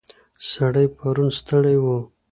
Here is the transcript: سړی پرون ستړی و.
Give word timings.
سړی 0.49 0.87
پرون 0.95 1.29
ستړی 1.39 1.75
و. 1.83 1.85